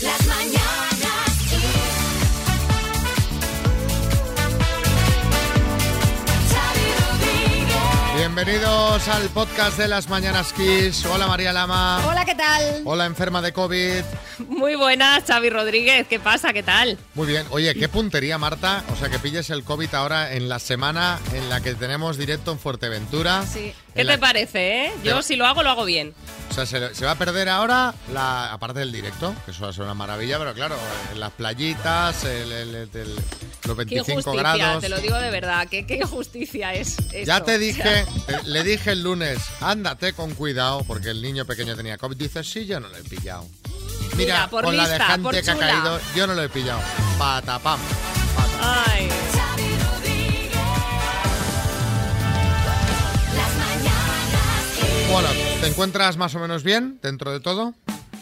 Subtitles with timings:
[0.00, 0.87] Las mañanas
[8.44, 11.04] Bienvenidos al podcast de las Mañanas Kiss.
[11.06, 12.06] Hola María Lama.
[12.06, 12.82] Hola, ¿qué tal?
[12.84, 14.02] Hola enferma de COVID.
[14.48, 16.06] Muy buenas, Xavi Rodríguez.
[16.06, 16.52] ¿Qué pasa?
[16.52, 16.98] ¿Qué tal?
[17.14, 17.44] Muy bien.
[17.50, 18.84] Oye, qué puntería, Marta.
[18.92, 22.52] O sea, que pilles el COVID ahora en la semana en la que tenemos directo
[22.52, 23.44] en Fuerteventura.
[23.44, 23.74] Sí.
[23.92, 24.92] ¿Qué la- te parece, eh?
[25.02, 26.14] Yo si lo hago, lo hago bien.
[26.50, 29.70] O sea, se, se va a perder ahora, la, aparte del directo, que eso va
[29.70, 30.76] a ser una maravilla, pero claro,
[31.12, 33.14] en las playitas, el- el- el-
[33.64, 34.80] los Qué 25 injusticia, grados.
[34.82, 35.66] te lo digo de verdad.
[35.68, 37.26] Qué, qué injusticia es eso.
[37.26, 38.06] Ya te O dije, sea,
[38.44, 42.16] le dije el lunes, ándate con cuidado, porque el niño pequeño tenía COVID.
[42.16, 43.46] Dice, sí, yo no lo he pillado.
[44.16, 46.42] Mira, Mira, por con la de lista, gente por que ha caído, yo no lo
[46.42, 46.80] he pillado.
[47.18, 47.78] Patapam.
[48.60, 49.08] Ay.
[53.58, 55.10] Mañanas Kiss.
[55.10, 55.28] Bueno,
[55.60, 57.74] ¿te encuentras más o menos bien dentro de todo?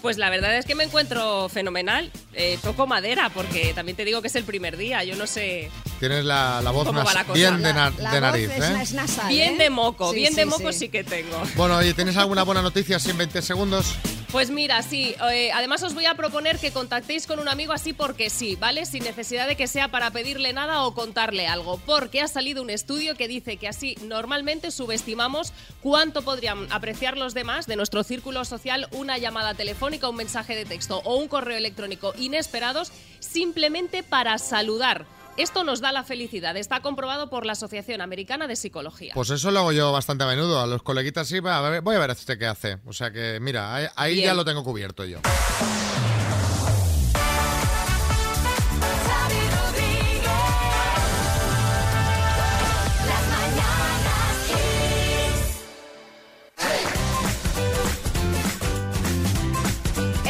[0.03, 2.13] Pues la verdad es que me encuentro fenomenal.
[2.33, 5.03] Eh, toco madera, porque también te digo que es el primer día.
[5.05, 5.71] Yo no sé.
[5.99, 8.65] Tienes la, la voz ¿Cómo nas- la bien de, na- La de voz nariz, es,
[8.65, 8.79] ¿eh?
[8.83, 9.59] es nasal, Bien ¿eh?
[9.65, 10.79] de moco, Sí, bien sí, de moco sí.
[10.81, 11.43] sí que tengo.
[11.57, 13.95] Bueno, oye, ¿tienes alguna buena noticia así en 20 segundos?
[14.31, 15.15] Pues mira, sí.
[15.33, 18.85] eh, además os voy a proponer que contactéis con un amigo así porque sí, ¿vale?
[18.85, 21.79] Sin necesidad de que sea para pedirle nada o contarle algo.
[21.87, 27.33] Porque ha salido un estudio que dice que así normalmente subestimamos cuánto podrían apreciar los
[27.33, 31.57] demás de nuestro círculo social una llamada telefónica, un mensaje de texto o un correo
[31.57, 35.07] electrónico inesperados simplemente para saludar.
[35.37, 36.57] Esto nos da la felicidad.
[36.57, 39.13] Está comprobado por la Asociación Americana de Psicología.
[39.15, 40.61] Pues eso lo hago yo bastante a menudo.
[40.61, 42.79] A los coleguitas sí, va, a ver- voy a ver este qué hace.
[42.87, 44.27] O sea que, mira, ahí, Bien.
[44.29, 45.21] ya lo tengo cubierto yo.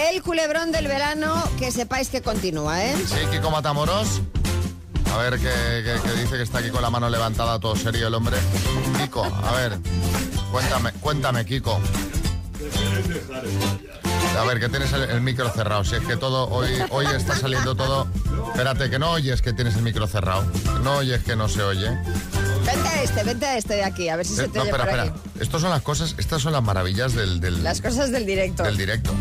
[0.08, 2.94] El culebrón del verano, que sepáis que continúa, ¿eh?
[3.06, 4.20] Sí, Kiko Matamoros.
[5.16, 5.48] A ver, que,
[5.84, 8.36] que- que dice que está aquí con la mano levantada, todo serio el hombre.
[8.98, 9.78] Kiko, a ver,
[10.52, 11.80] cuéntame, cuéntame, Kiko.
[14.38, 15.82] A ver, que tienes el, el micro cerrado.
[15.84, 18.06] Si es que todo, hoy, hoy está saliendo todo.
[18.48, 20.44] Espérate, que no oyes que tienes el micro cerrado.
[20.52, 21.88] Que no oyes que no se oye.
[22.66, 24.62] Vente a este, vente a este de aquí, a ver si se Eh, te no,
[24.64, 25.16] oye espera, por espera.
[25.18, 25.30] aquí.
[25.40, 28.62] Estas son las cosas, estas son las maravillas del, del, Las cosas del directo.
[28.64, 29.14] del directo.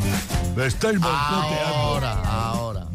[0.56, 1.76] Me estáis boicoteando.
[1.76, 2.22] Ahora.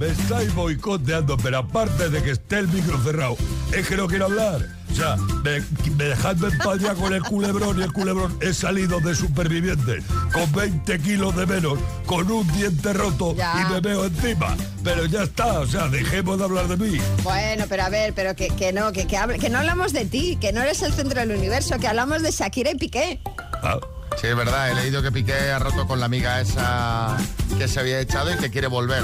[0.00, 3.36] Me estáis boicoteando, pero aparte de que esté el micro cerrado,
[3.76, 4.66] es que no quiero hablar.
[4.90, 5.60] O sea, me,
[5.96, 8.36] me dejadme en paz ya con el culebrón y el culebrón.
[8.40, 9.98] He salido de superviviente
[10.32, 13.62] con 20 kilos de menos, con un diente roto Ya.
[13.68, 14.56] y me veo encima.
[14.82, 16.98] Pero ya está, o sea, dejemos de hablar de mí.
[17.22, 20.06] Bueno, pero a ver, pero que, que no, que, que, hable- que no hablamos de
[20.06, 23.20] ti, que no eres el centro del universo, que hablamos de Shakira y Piqué.
[23.62, 23.78] Ah,
[24.20, 27.16] Sí, es verdad, he leído que Piqué ha roto con la amiga esa
[27.56, 29.02] que se había echado y que quiere volver.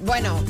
[0.00, 0.42] Bueno,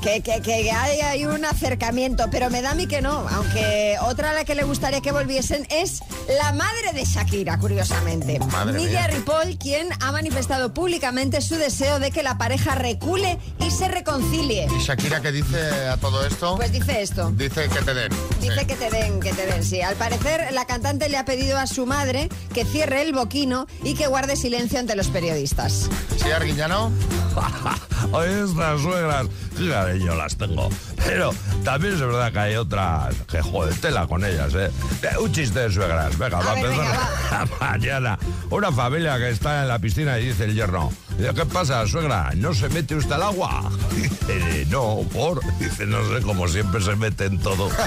[0.00, 3.26] que, que, que hay, hay un acercamiento, pero me da a mí que no.
[3.28, 6.00] Aunque otra a la que le gustaría que volviesen es
[6.40, 8.38] la madre de Shakira, curiosamente.
[8.74, 9.08] Nidia.
[9.08, 14.66] Ripoll, quien ha manifestado públicamente su deseo de que la pareja recule y se reconcilie.
[14.74, 16.54] ¿Y Shakira qué dice a todo esto?
[16.56, 17.30] Pues dice esto.
[17.32, 18.12] Dice que te den.
[18.40, 18.66] Dice Sí.
[18.66, 19.82] que te den, que te den, sí.
[19.82, 23.12] Al parecer, la cantante le ha pedido a su madre que cierre el
[23.82, 25.90] y que guarde silencio ante los periodistas.
[26.16, 26.92] ¿Sí, Arguiñano?
[28.12, 29.26] Oye, estas suegras,
[29.56, 30.68] fíjate, yo las tengo.
[31.04, 31.32] Pero
[31.64, 34.70] también es verdad que hay otras que joder, tela con ellas, ¿eh?
[35.20, 38.18] Un chiste de suegras, venga, va a empezar mañana.
[38.50, 42.32] Una familia que está en la piscina y dice el yerno, ¿qué pasa, suegra?
[42.36, 43.70] ¿No se mete usted al agua?
[43.94, 45.40] Dice, no, por.
[45.58, 47.68] Dice, no sé, como siempre se mete en todo.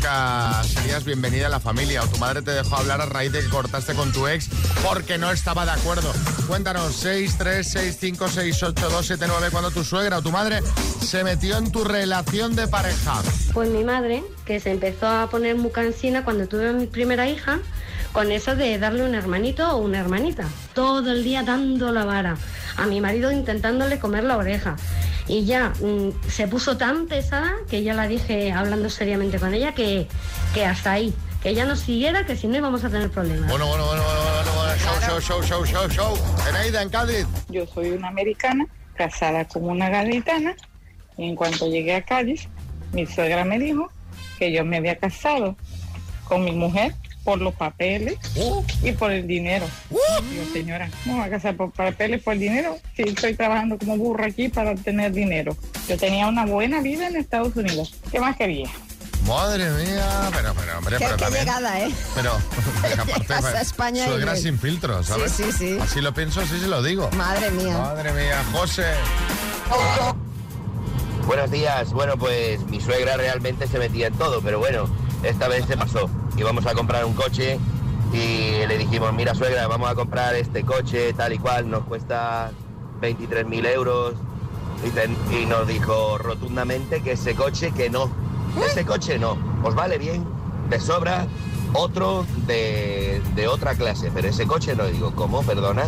[0.65, 2.03] serías bienvenida a la familia.
[2.03, 4.51] O tu madre te dejó hablar a raíz de que cortaste con tu ex
[4.83, 6.13] porque no estaba de acuerdo.
[6.47, 10.61] Cuéntanos, 636568279, cuando tu suegra o tu madre
[11.01, 13.23] se metió en tu relación de pareja.
[13.53, 17.27] Pues mi madre, que se empezó a poner muy cansina cuando tuve a mi primera
[17.29, 17.59] hija,
[18.13, 20.45] con eso de darle un hermanito o una hermanita.
[20.75, 22.37] Todo el día dando la vara.
[22.77, 24.77] A mi marido intentándole comer la oreja.
[25.29, 29.75] Y ya mm, se puso tan pesada que ya la dije, hablando seriamente con ella,
[29.75, 30.07] que,
[30.55, 31.13] que hasta ahí.
[31.43, 33.49] Que ya nos siguiera, que si no íbamos a tener problemas.
[33.49, 36.19] Bueno, bueno, bueno, bueno, bueno, bueno, show, show, show, show, show, show.
[36.49, 37.27] Eneida, en Cádiz.
[37.49, 40.57] Yo soy una americana, casada con una gaditana,
[41.17, 42.49] y en cuanto llegué a Cádiz,
[42.93, 43.91] mi suegra me dijo
[44.39, 45.57] que yo me había casado
[46.25, 46.95] con mi mujer
[47.27, 49.67] por los papeles Uh, y por el dinero.
[49.91, 52.79] Digo, señora, no voy a casar por papeles, por dinero.
[52.97, 55.57] Sí, estoy trabajando como burro aquí para obtener dinero.
[55.89, 57.95] Yo tenía una buena vida en Estados Unidos.
[58.11, 58.69] ¿Qué más quería?
[59.27, 61.91] madre mía, pero, pero hombre, Qué, pero qué también- llegada, ¿eh?
[62.15, 62.33] Pero,
[63.35, 64.43] aparte, a España y suegra ves.
[64.43, 65.33] sin filtro, ¿sabes?
[65.33, 65.79] Sí, sí, sí.
[65.83, 67.11] Así lo pienso, así se lo digo.
[67.17, 67.77] Madre mía.
[67.77, 68.85] Madre mía, José.
[71.27, 71.93] Buenos días.
[71.93, 74.89] Bueno, pues mi suegra realmente se metía en todo, pero bueno,
[75.29, 76.09] esta vez se pasó.
[76.37, 77.59] Íbamos a comprar un coche
[78.13, 82.51] y le dijimos, mira suegra, vamos a comprar este coche tal y cual, nos cuesta
[83.01, 84.15] 23.000 euros.
[85.33, 88.11] Y nos dijo rotundamente que ese coche que no,
[88.67, 90.25] ese coche no, os vale bien,
[90.69, 91.27] de sobra,
[91.73, 94.85] otro de, de otra clase, pero ese coche no.
[94.87, 95.43] Digo, ¿cómo?
[95.43, 95.85] Perdona.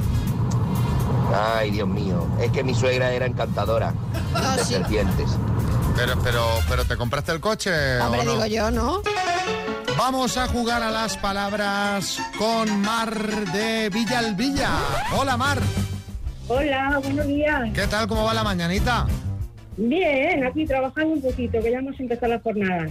[1.54, 3.92] Ay, Dios mío, es que mi suegra era encantadora
[4.34, 4.74] Ah, de sí.
[4.74, 5.30] serpientes.
[5.98, 8.32] Pero, pero, pero ¿te compraste el coche Hombre, o no?
[8.34, 9.02] digo yo, ¿no?
[9.98, 13.12] Vamos a jugar a las palabras con Mar
[13.52, 14.70] de Villalvilla.
[15.16, 15.58] Hola, Mar.
[16.46, 17.62] Hola, buenos días.
[17.74, 18.06] ¿Qué tal?
[18.06, 19.08] ¿Cómo va la mañanita?
[19.76, 22.86] Bien, aquí trabajando un poquito, que ya hemos empezado la jornada.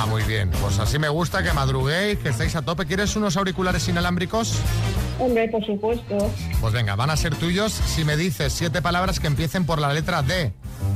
[0.00, 0.50] Ah, muy bien.
[0.60, 2.86] Pues así me gusta que madruguéis, que estéis a tope.
[2.86, 4.54] ¿Quieres unos auriculares inalámbricos?
[5.18, 6.32] Hombre, por supuesto.
[6.60, 9.92] Pues venga, van a ser tuyos si me dices siete palabras que empiecen por la
[9.92, 10.52] letra D.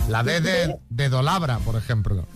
[0.09, 2.27] La D de, de dolabra, por ejemplo.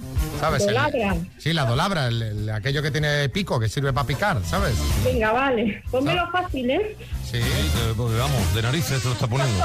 [0.40, 0.62] ¿Sabes?
[0.62, 1.16] El- Dolabra.
[1.38, 4.74] sí, la dolabra, el- el- aquello que tiene pico, que sirve para picar, ¿sabes?
[5.04, 5.82] Venga, vale.
[5.90, 6.96] Pónmelo fácil, ¿eh?
[7.30, 7.40] Sí.
[7.96, 9.64] Porque vamos, de narices te lo está poniendo.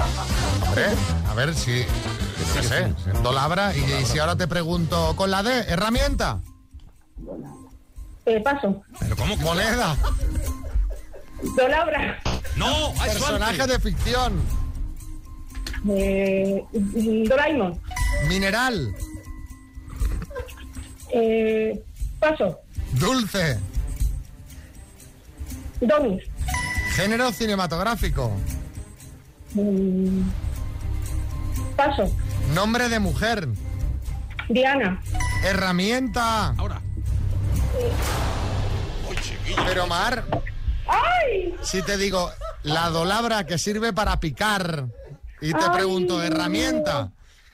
[0.68, 0.86] Hombre,
[1.30, 1.84] a ver si...
[2.56, 2.94] No sé,
[3.24, 3.76] dolabra.
[3.76, 6.42] Y, y si ahora te pregunto, con la D, herramienta,
[8.26, 8.82] Eh, paso.
[9.00, 9.36] Pero ¿cómo?
[9.38, 9.96] moneda,
[11.58, 12.20] Dolabra.
[12.56, 14.42] No, hay personaje de ficción,
[15.90, 16.64] Eh,
[17.28, 17.80] Doraemon.
[18.28, 18.94] mineral,
[21.14, 21.82] Eh,
[22.20, 22.60] paso.
[22.94, 23.60] dulce,
[25.82, 26.24] Donis.
[26.96, 28.32] género cinematográfico,
[29.56, 30.22] Mm,
[31.76, 32.04] paso.
[32.54, 33.48] nombre de mujer,
[34.50, 35.02] Diana.
[35.44, 36.50] herramienta.
[36.58, 36.82] Ahora.
[39.68, 40.24] Pero Mar,
[40.88, 41.54] ¡Ay!
[41.62, 42.32] si te digo
[42.64, 44.86] la dolabra que sirve para picar
[45.42, 47.12] y te Ay, pregunto herramienta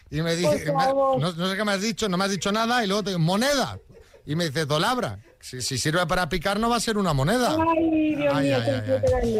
[0.10, 2.52] y me dice, me- no, no sé qué me has dicho, no me has dicho
[2.52, 3.78] nada y luego te digo moneda
[4.26, 5.20] y me dice dolabra.
[5.40, 7.56] Si, si sirve para picar no va a ser una moneda.
[7.78, 8.58] Ay, Dios Ay, mío,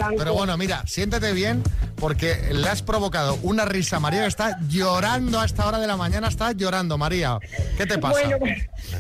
[0.06, 0.16] ay.
[0.18, 1.64] Pero bueno, mira, siéntete bien
[1.98, 5.98] porque le has provocado una risa María que está llorando a esta hora de la
[5.98, 7.38] mañana, está llorando, María.
[7.78, 8.22] ¿Qué te pasa?
[8.22, 8.38] Bueno,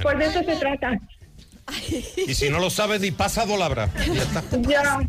[0.01, 0.99] pues de eso se trata.
[2.27, 3.89] Y si no lo sabes, di pasa dolabra.
[4.05, 4.43] Y ya está.
[4.61, 4.99] Ya.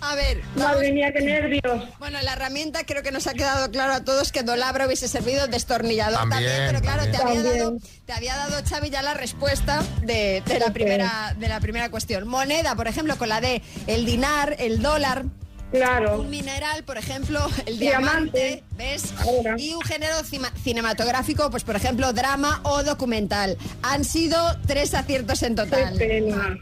[0.00, 0.74] A ver, vamos.
[0.74, 1.88] Madre mía, qué nervios.
[1.98, 5.46] Bueno, la herramienta creo que nos ha quedado claro a todos que Dolabra hubiese servido
[5.48, 7.58] destornillador también, También, pero claro, te había, también.
[7.58, 7.76] dado,
[8.06, 12.26] te había dado Xavi ya la respuesta de, de la primera, de la primera cuestión.
[12.26, 15.24] Moneda, por ejemplo, con la de el dinar, el dólar,
[15.70, 16.20] Claro.
[16.20, 18.38] un mineral, por ejemplo, el Diamante.
[18.38, 19.12] diamante, ¿ves?
[19.22, 19.54] Ahora.
[19.58, 20.14] Y un género
[20.62, 23.56] cinematográfico, pues por ejemplo, drama o documental.
[23.82, 25.94] Han sido tres aciertos en Qué total.
[25.98, 26.58] pena.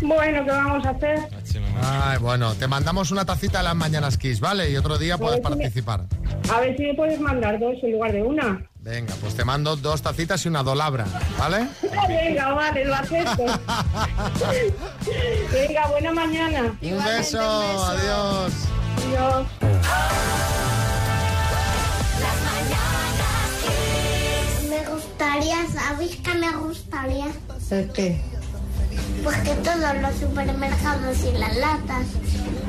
[0.00, 1.18] Bueno, ¿qué vamos a hacer?
[1.82, 4.70] Ay, bueno, te mandamos una tacita a las mañanas Kiss, ¿vale?
[4.70, 6.06] Y otro día puedes ver si me- participar.
[6.52, 8.64] A ver si me puedes mandar dos en lugar de una.
[8.82, 11.06] Venga, pues te mando dos tacitas y una dolabra,
[11.38, 11.68] ¿vale?
[12.08, 13.44] Venga, vale, lo acepto.
[15.52, 16.76] Venga, buena mañana.
[16.82, 17.84] Un beso, un beso.
[17.84, 18.52] adiós.
[19.06, 19.46] Adiós.
[24.68, 27.26] Me gustaría, ¿sabéis qué me gustaría?
[27.70, 28.20] ¿El qué?
[29.22, 32.06] Pues que todos los supermercados y las latas,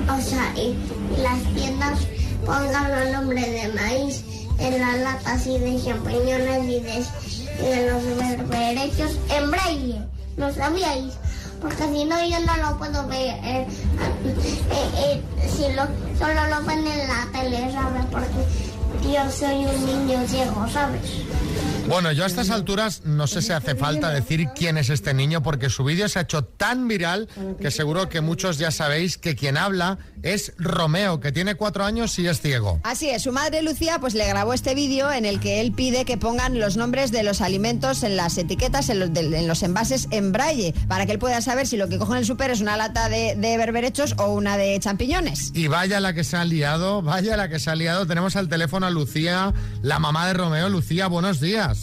[0.08, 0.76] o sea, y,
[1.18, 2.00] y las tiendas
[2.46, 4.24] pongan los nombres de maíz
[4.60, 10.02] en las latas y de champiñones y de, los berberechos en braille.
[10.38, 11.14] ¿Lo sabíais?
[11.62, 13.36] Porque si no yo no lo puedo ver.
[13.44, 13.68] eh,
[14.26, 14.42] eh,
[14.98, 15.84] eh, si lo,
[16.18, 18.06] solo lo ven en la tele, ¿sabes?
[18.12, 21.02] Porque yo soy un niño ciego, ¿sabes?
[21.88, 25.44] Bueno, yo a estas alturas no sé si hace falta decir quién es este niño
[25.44, 27.28] porque su vídeo se ha hecho tan viral
[27.60, 32.18] que seguro que muchos ya sabéis que quien habla es Romeo, que tiene cuatro años
[32.18, 32.80] y es ciego.
[32.84, 36.06] Así es, su madre Lucía pues le grabó este vídeo en el que él pide
[36.06, 39.62] que pongan los nombres de los alimentos en las etiquetas, en los, de- en los
[39.62, 42.50] envases en braille, para que él pueda saber si lo que coge en el súper
[42.52, 45.52] es una lata de, de berberechos o una de champiñones.
[45.54, 48.08] Y vaya la que se ha liado, vaya la que se ha liado.
[48.08, 50.70] Tenemos al teléfono a Lucía, la mamá de Romeo.
[50.70, 51.83] Lucía, buenos días.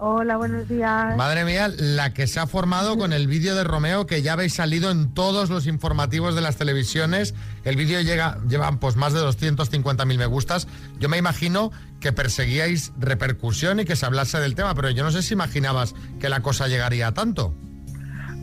[0.00, 1.16] Hola, buenos días.
[1.16, 4.54] Madre mía, la que se ha formado con el vídeo de Romeo que ya habéis
[4.54, 7.34] salido en todos los informativos de las televisiones.
[7.64, 10.68] El vídeo llega, lleva pues más de 250.000 me gustas.
[11.00, 15.10] Yo me imagino que perseguíais repercusión y que se hablase del tema, pero yo no
[15.10, 17.52] sé si imaginabas que la cosa llegaría a tanto.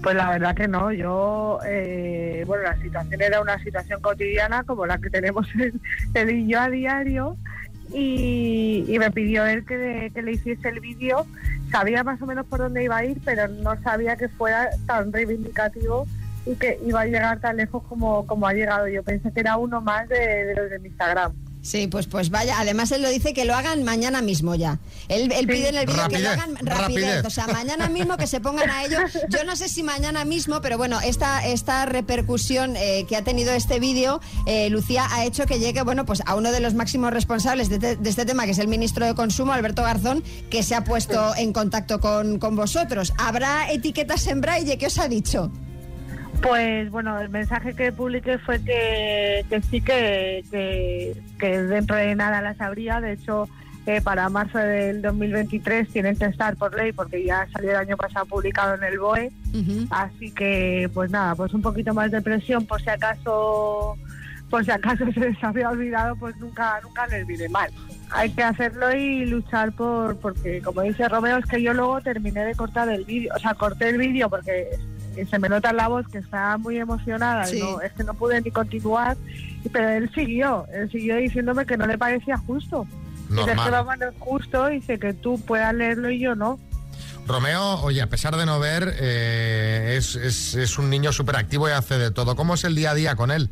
[0.04, 4.86] Pues la verdad que no, yo, eh, bueno, la situación era una situación cotidiana como
[4.86, 5.48] la que tenemos
[6.14, 7.38] él y yo a diario
[7.94, 11.26] y, y me pidió él que, le hiciese el vídeo.
[11.72, 15.12] Sabía más o menos por dónde iba a ir, pero no sabía que fuera tan
[15.12, 16.06] reivindicativo
[16.46, 18.88] y que iba a llegar tan lejos como, como ha llegado.
[18.88, 21.34] Yo pensé que era uno más de, de los de Instagram.
[21.66, 24.78] Sí, pues pues vaya, además él lo dice que lo hagan mañana mismo ya.
[25.08, 27.26] Él, él pide en el vídeo que lo hagan rapidez, rapidez.
[27.26, 29.00] o sea, mañana mismo que se pongan a ello.
[29.30, 33.52] Yo no sé si mañana mismo, pero bueno, esta, esta repercusión eh, que ha tenido
[33.52, 37.12] este vídeo, eh, Lucía, ha hecho que llegue, bueno, pues a uno de los máximos
[37.12, 40.62] responsables de, te- de este tema, que es el ministro de Consumo, Alberto Garzón, que
[40.62, 43.12] se ha puesto en contacto con, con vosotros.
[43.18, 44.78] ¿Habrá etiquetas en braille?
[44.78, 45.52] ¿Qué os ha dicho?
[46.42, 52.16] Pues bueno, el mensaje que publiqué fue que, que sí, que, que, que dentro de
[52.16, 53.02] nada las habría.
[53.02, 53.50] De hecho,
[53.88, 57.98] eh, para marzo del 2023 tienen que estar por ley porque ya salió el año
[57.98, 59.32] pasado publicado en el BOE.
[59.92, 63.96] Así que, pues nada, pues un poquito más de presión por si acaso
[64.50, 67.70] por si acaso se les había olvidado, pues nunca nunca les viene mal.
[68.12, 72.44] Hay que hacerlo y luchar por porque como dice Romeo es que yo luego terminé
[72.44, 74.68] de cortar el vídeo, o sea, corté el vídeo porque
[75.30, 77.60] se me nota en la voz que está muy emocionada, y Sí.
[77.60, 79.16] no, es que no pude ni continuar,
[79.72, 82.86] pero él siguió, él siguió diciéndome que no le parecía justo.
[83.30, 83.56] Normal.
[83.66, 86.60] que mamá no es justo, dice que tú puedas leerlo y yo no.
[87.26, 91.68] Romeo, oye, a pesar de no ver, eh, es, es- es un niño súper activo
[91.68, 92.36] y hace de todo.
[92.36, 93.50] ¿Cómo es el día a día con él?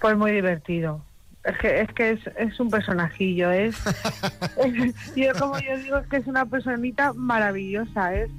[0.00, 1.04] Pues muy divertido.
[1.44, 3.76] Es que es, que es, es un personajillo, es...
[5.16, 8.30] yo como yo digo, es que es una personita maravillosa, es,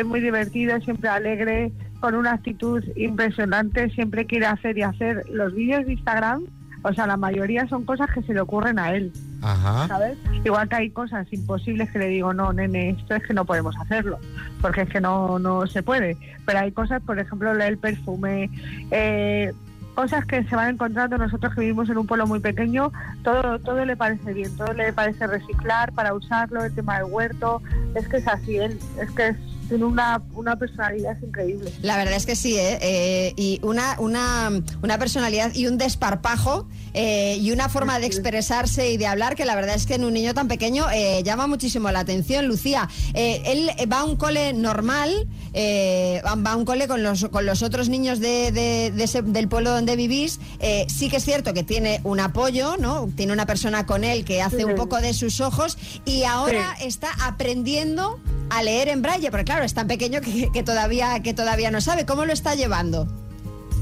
[0.00, 5.54] es muy divertido, siempre alegre, con una actitud impresionante, siempre quiere hacer y hacer los
[5.54, 6.44] vídeos de Instagram.
[6.82, 9.10] O sea, la mayoría son cosas que se le ocurren a él,
[9.40, 9.88] Ajá.
[9.88, 10.18] ¿sabes?
[10.44, 13.74] Igual que hay cosas imposibles que le digo, no, nene, esto es que no podemos
[13.78, 14.18] hacerlo,
[14.60, 16.18] porque es que no, no se puede.
[16.44, 18.50] Pero hay cosas, por ejemplo, el perfume,
[18.90, 19.50] eh,
[19.94, 23.82] cosas que se van encontrando nosotros que vivimos en un pueblo muy pequeño, todo, todo
[23.86, 27.62] le parece bien, todo le parece reciclar para usarlo, el tema del huerto,
[27.94, 29.36] es que es así, él, es que es-
[29.68, 31.72] tiene una, una personalidad increíble.
[31.82, 32.78] La verdad es que sí, ¿eh?
[32.80, 34.50] Eh, y una, una,
[34.82, 39.44] una personalidad y un desparpajo eh, y una forma de expresarse y de hablar que
[39.44, 42.46] la verdad es que en un niño tan pequeño eh, llama muchísimo la atención.
[42.46, 45.10] Lucía, él va a un cole normal,
[45.56, 49.48] va a un cole con los, con los otros niños de, de- de ese- del
[49.48, 50.40] pueblo donde vivís.
[50.88, 53.08] Sí que es cierto que tiene un apoyo, ¿no?
[53.16, 54.64] Tiene una persona con él que hace Sí.
[54.64, 59.53] un poco de sus ojos y ahora está aprendiendo a leer en braille, porque claro,
[59.62, 62.06] es tan pequeño que, que todavía, que todavía no sabe.
[62.06, 63.06] ¿Cómo lo está llevando?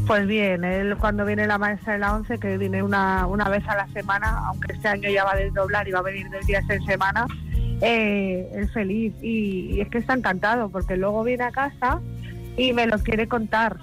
[0.07, 3.67] Pues bien, él cuando viene la maestra de la 11, que viene una, una vez
[3.69, 6.45] a la semana, aunque este año ya va a desdoblar y va a venir del
[6.45, 7.27] día en semana,
[7.81, 12.01] eh, es feliz y, y es que está encantado porque luego viene a casa
[12.57, 13.79] y me lo quiere contar.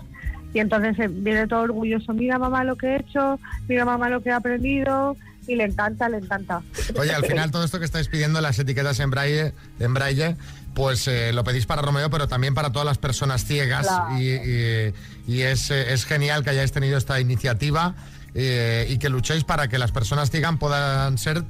[0.54, 4.22] Y entonces eh, viene todo orgulloso, mira mamá lo que he hecho, mira mamá lo
[4.22, 5.16] que he aprendido
[5.48, 6.62] y le encanta, le encanta.
[7.00, 10.36] Oye, al final todo esto que estáis pidiendo, las etiquetas en braille, en braille
[10.74, 13.88] pues eh, lo pedís para Romeo, pero también para todas las personas ciegas.
[13.88, 14.18] Claro.
[14.20, 14.94] Y, y-
[15.28, 17.96] y es, eh, es genial que hayáis tenido esta iniciativa.
[18.36, 21.44] eh, y que luchéis para que las personas ciegas puedan ser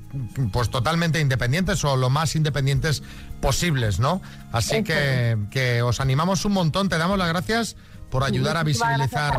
[0.54, 3.04] pues totalmente independientes o lo más independientes
[3.42, 4.22] posibles, ¿no?
[4.54, 7.76] Así que, que os animamos un montón, te damos las gracias
[8.10, 9.34] por ayudar a visibilizar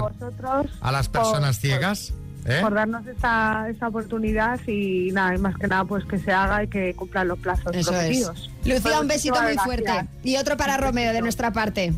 [0.83, 2.13] a, las personas por- ciegas.
[2.47, 2.59] ¿Eh?
[2.61, 6.65] por darnos esta, esta oportunidad y nada, y más que nada pues que se haga
[6.65, 7.99] y que cumplan los plazos Eso es.
[7.99, 8.51] prometidos.
[8.65, 10.07] Lucía, Pues un besito muy fuerte.
[10.25, 11.93] Y otro para Romeo de nuestra parte.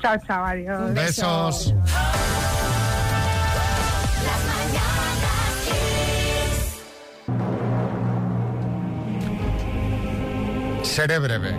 [0.00, 0.94] Chao, chao, adiós.
[0.94, 1.74] Besos.
[10.82, 11.54] Seré breve.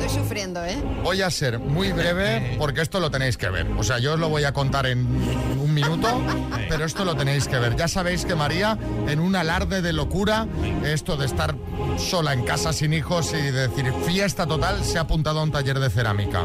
[0.00, 0.76] Estoy sufriendo, ¿eh?
[1.04, 3.66] Voy a ser muy breve porque esto lo tenéis que ver.
[3.78, 5.00] O sea, yo os lo voy a contar en
[5.60, 6.08] un minuto,
[6.68, 7.76] pero esto lo tenéis que ver.
[7.76, 8.78] Ya sabéis que María,
[9.08, 10.46] en un alarde de locura,
[10.84, 11.54] esto de estar
[11.98, 15.78] sola en casa sin hijos y decir fiesta total, se ha apuntado a un taller
[15.78, 16.44] de cerámica.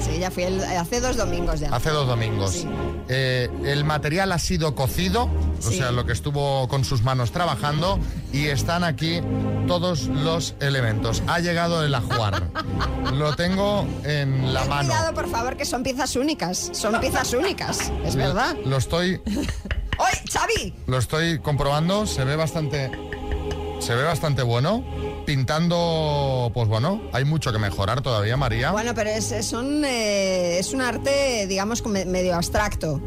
[0.00, 1.68] Sí, ya fui el- hace dos domingos ya.
[1.74, 2.52] Hace dos domingos.
[2.52, 2.68] Sí.
[3.12, 7.98] Eh, el material ha sido cocido, o sea, lo que estuvo con sus manos trabajando,
[8.32, 9.20] y están aquí
[9.66, 11.20] todos los elementos.
[11.26, 12.44] Ha llegado el ajuar.
[13.14, 14.88] Lo tengo en la Ten mano.
[14.90, 16.70] Cuidado, por favor, que son piezas únicas.
[16.72, 18.56] Son piezas únicas, es verdad.
[18.64, 20.74] Lo estoy, ¡Oye, Xavi!
[20.86, 22.92] lo estoy comprobando, se ve bastante.
[23.80, 24.84] Se ve bastante bueno.
[25.26, 28.72] Pintando, pues bueno, hay mucho que mejorar todavía, María.
[28.72, 33.00] Bueno, pero es, es un, eh, arte, digamos, medio abstracto.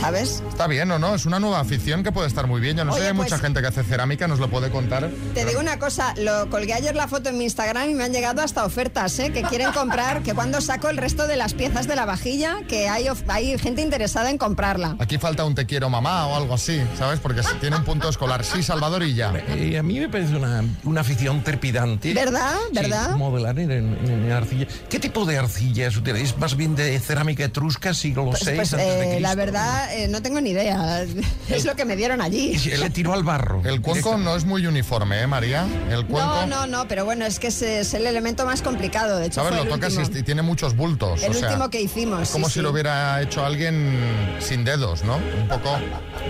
[0.00, 0.42] ¿Sabes?
[0.48, 2.76] Está bien o no, es una nueva afición que puede estar muy bien.
[2.76, 5.10] Yo no sé, Oye, hay pues- mucha gente que hace cerámica, nos lo puede contar.
[5.34, 8.12] Te digo una cosa, lo colgué ayer la foto en mi Instagram y me han
[8.12, 9.32] llegado hasta ofertas, ¿eh?
[9.32, 12.88] Que quieren comprar, que cuando saco el resto de las piezas de la vajilla, que
[12.88, 14.96] hay, of- hay gente interesada en comprarla.
[14.98, 17.20] Aquí falta un te quiero mamá o algo así, ¿sabes?
[17.20, 18.44] Porque si tiene un punto escolar.
[18.44, 19.32] Sí, Salvador y ya.
[19.48, 22.12] Eh, a mí me parece una, una afición trepidante.
[22.14, 22.54] ¿Verdad?
[22.72, 23.10] ¿Verdad?
[23.12, 24.66] Sí, modelar en, en- en arcilla.
[24.88, 28.86] ¿Qué tipo de arcilla es más bien de cerámica etrusca, siglo Pues, VI pues, antes
[28.88, 31.04] de eh, la verdad, eh, no tengo ni idea.
[31.48, 32.56] Es lo que me dieron allí.
[32.58, 33.62] Le tiró al barro.
[33.64, 35.64] El cuenco no es muy uniforme, ¿eh, María?
[35.90, 36.26] El cuenco.
[36.28, 39.18] No, no, no, pero bueno, es que es, es el elemento más complicado.
[39.18, 39.50] De hecho, ¿Sabes?
[39.50, 40.18] fue Lo el tocas y último.
[40.18, 41.22] y tiene muchos bultos.
[41.22, 42.62] El o sea, último que hicimos, Es como sí, si sí.
[42.62, 43.98] lo hubiera hecho alguien
[44.40, 45.16] sin dedos, ¿no?
[45.16, 45.78] Un poco.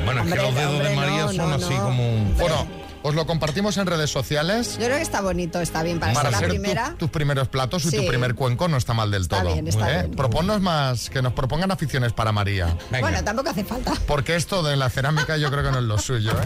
[0.04, 1.82] Bueno, es que los dedos hombre, de María no, son no, así no.
[1.84, 2.08] como...
[2.14, 2.66] un- Bueno,
[3.06, 4.72] os lo compartimos en redes sociales.
[4.78, 6.94] Yo creo que está bonito, está bien para, Para ser la tu- primera.
[6.98, 9.52] tus primeros platos y tu primer cuenco no está mal del Está todo.
[9.52, 10.02] bien, está ¿eh?
[10.02, 10.16] bien.
[10.16, 12.76] Proponnos más, que nos propongan aficiones para María.
[12.90, 13.00] Venga.
[13.00, 13.92] Bueno, tampoco hace falta.
[14.08, 16.44] Porque esto de la cerámica yo creo que no es lo suyo, ¿eh?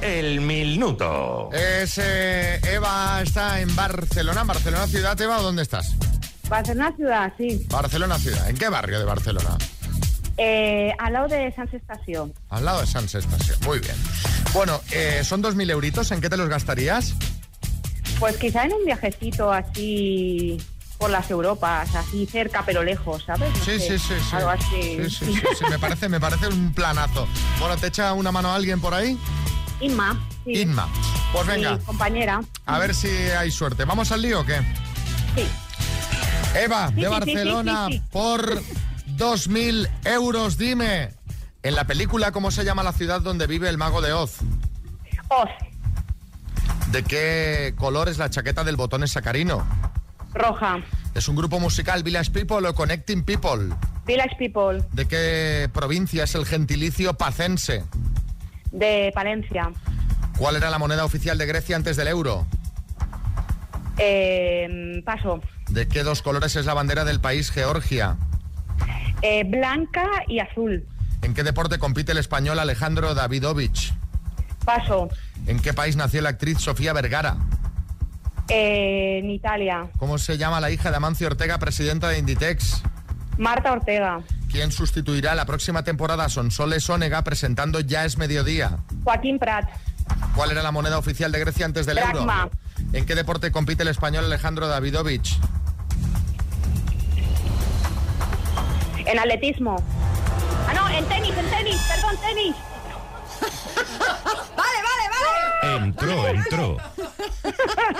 [0.00, 1.50] El minuto.
[1.52, 4.44] Es, eh, Eva está en Barcelona.
[4.44, 5.94] ¿Barcelona ciudad, Eva, dónde estás?
[6.48, 7.66] Barcelona ciudad, sí.
[7.68, 8.48] Barcelona ciudad.
[8.48, 9.56] ¿En qué barrio de Barcelona?
[10.38, 12.32] Eh, al lado de Sans Estación.
[12.50, 13.58] Al lado de Sans Estación.
[13.64, 13.96] Muy bien.
[14.52, 16.10] Bueno, eh, son 2.000 euritos.
[16.12, 17.14] ¿En qué te los gastarías?
[18.18, 20.58] Pues quizá en un viajecito así
[20.98, 23.50] por las Europas, así cerca pero lejos, ¿sabes?
[23.50, 24.36] No Sí, sé, sí, sí, sí.
[24.36, 24.64] Algo así.
[24.82, 27.26] Sí, sí, sí, sí, Me parece, me parece un planazo.
[27.60, 29.18] Bueno, ¿te echa una mano alguien por ahí?
[29.80, 30.18] Inma.
[30.46, 30.88] Inma.
[31.32, 32.40] Pues venga, Mi compañera.
[32.64, 33.84] a ver si hay suerte.
[33.84, 34.56] ¿Vamos al lío o qué?
[35.34, 35.46] Sí.
[36.58, 38.62] Eva, de Barcelona, por
[39.16, 41.10] 2.000 euros, dime.
[41.62, 44.36] En la película, ¿cómo se llama la ciudad donde vive el mago de Oz?
[45.28, 45.48] Oz,
[46.92, 49.66] ¿De qué color es la chaqueta del botón sacarino?
[50.32, 50.78] Roja,
[51.14, 53.74] ¿Es un grupo musical Village People o Connecting People?
[54.06, 57.84] Village People, ¿De qué provincia es el gentilicio pacense?
[58.70, 59.70] de Palencia,
[60.38, 62.46] ¿Cuál era la moneda oficial de Grecia antes del euro?
[63.98, 68.16] eh, Paso, ¿De qué dos colores es la bandera del país Georgia?
[69.22, 70.86] Eh, Blanca y Azul,
[71.22, 73.92] ¿En qué deporte compite el español Alejandro Davidovich?
[74.64, 75.08] Paso,
[75.46, 77.36] ¿En qué país nació la actriz Sofía Vergara?
[78.48, 82.82] eh, en Italia, ¿Cómo se llama la hija de Amancio Ortega, presidenta de Inditex?
[83.38, 88.78] Marta Ortega, ¿Quién sustituirá la próxima temporada a Sonsoles Ónega presentando Ya es Mediodía?
[89.04, 89.68] Joaquín Prat,
[90.34, 92.42] ¿Cuál era la moneda oficial de Grecia antes del Dracma.
[92.44, 92.50] euro?
[92.92, 95.38] ¿En qué deporte compite el español Alejandro Davidovich?
[99.06, 99.76] En atletismo.
[100.68, 102.56] Ah, no, en tenis, en tenis, perdón, tenis.
[104.56, 105.04] Vale, vale,
[105.62, 105.76] vale.
[105.84, 106.76] Entró, entró.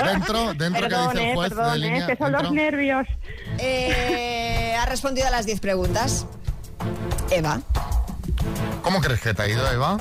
[0.05, 2.07] Dentro, dentro que Perdón, dice el eh, juez perdón, de eh, línea.
[2.07, 3.07] que son los nervios.
[3.59, 6.27] Eh, ha respondido a las 10 preguntas.
[7.31, 7.61] Eva.
[8.83, 9.97] ¿Cómo crees que te ha ido, Eva?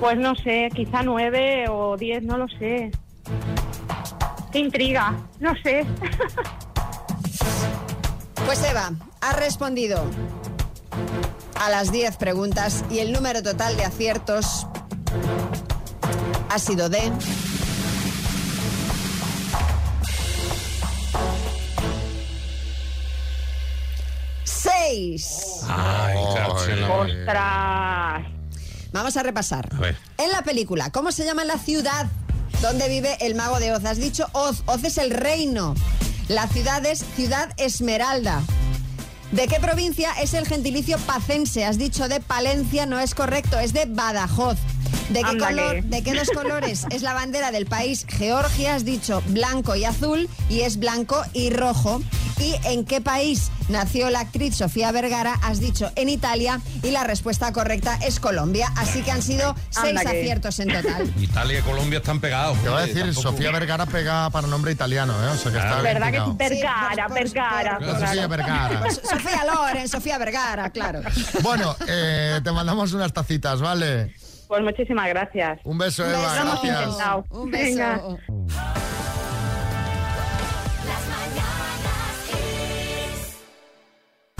[0.00, 2.90] Pues no sé, quizá nueve o diez, no lo sé.
[4.52, 5.84] Qué intriga, no sé.
[8.44, 10.04] Pues Eva, ha respondido
[11.60, 14.66] a las 10 preguntas y el número total de aciertos
[16.48, 17.12] ha sido de...
[24.44, 25.60] ¡Seis!
[25.68, 27.00] Ay, claro, se no.
[27.00, 28.26] Ostras.
[28.92, 29.68] Vamos a repasar.
[29.74, 29.96] A ver.
[30.18, 32.06] En la película, ¿cómo se llama la ciudad
[32.62, 33.84] donde vive el mago de Oz?
[33.84, 34.62] Has dicho Oz.
[34.66, 35.74] Oz es el reino.
[36.28, 38.42] La ciudad es Ciudad Esmeralda.
[39.32, 41.64] ¿De qué provincia es el gentilicio pacense?
[41.64, 44.56] Has dicho de Palencia, no es correcto, es de Badajoz.
[45.10, 48.74] ¿De qué, color, ¿De qué dos colores es la bandera del país Georgia?
[48.74, 52.00] Has dicho blanco y azul y es blanco y rojo.
[52.38, 55.34] ¿Y en qué país nació la actriz Sofía Vergara?
[55.42, 58.70] Has dicho en Italia y la respuesta correcta es Colombia.
[58.76, 61.12] Así que han sido seis Anda que- aciertos en total.
[61.18, 62.58] Italia y Colombia están pegados.
[62.62, 65.28] Te voy a decir, tampoco- Sofía Vergara pega para nombre italiano, ¿eh?
[65.30, 67.78] O sea que está bien ¿Verdad que es Vergara, Sí, por- por- Vergara?
[67.78, 68.26] por- Sofía.
[68.26, 68.80] Vergara.
[68.80, 71.00] Pues Sofía Loren, Sofía Vergara, claro.
[71.42, 74.14] Bueno, eh, te mandamos unas tacitas, ¿vale?
[74.48, 75.58] Pues muchísimas gracias.
[75.64, 76.86] Un beso, Un Eva, gracias.
[77.30, 77.94] Un Venga.
[77.94, 78.18] beso.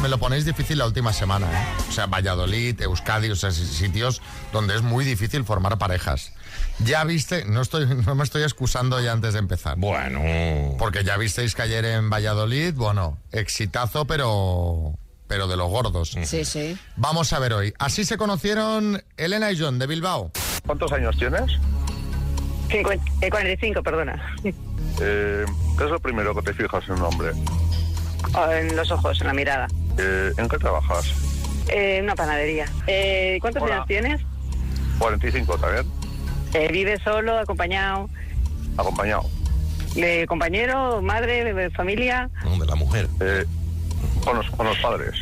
[0.02, 1.66] Me lo ponéis difícil la última semana, ¿eh?
[1.88, 4.20] O sea, Valladolid, Euskadi, o sea, sitios
[4.52, 6.34] donde es muy difícil formar parejas.
[6.80, 9.78] Ya viste, no, estoy, no me estoy excusando ya antes de empezar.
[9.78, 10.20] Bueno.
[10.78, 16.14] Porque ya visteis que ayer en Valladolid, bueno, exitazo, pero, pero de los gordos.
[16.24, 16.76] Sí, sí.
[16.96, 17.72] Vamos a ver hoy.
[17.78, 20.30] Así se conocieron Elena y John de Bilbao.
[20.66, 21.50] ¿Cuántos años tienes?
[22.70, 24.36] 50, eh, 45, perdona.
[24.44, 25.46] Eh,
[25.78, 27.30] ¿Qué es lo primero que te fijas en un hombre?
[28.52, 29.66] En los ojos, en la mirada.
[29.98, 31.12] Eh, ¿En qué trabajas?
[31.68, 32.66] Eh, una panadería.
[32.86, 33.76] Eh, ¿Cuántos Hola.
[33.76, 34.20] años tienes?
[34.98, 35.86] 45, ¿también?
[36.54, 38.08] Eh, ¿Vives solo, acompañado?
[38.76, 39.24] Acompañado.
[39.94, 42.30] ¿De compañero, madre, de familia?
[42.58, 43.08] de la mujer.
[43.20, 43.44] Eh,
[44.24, 45.14] con, los, con los padres.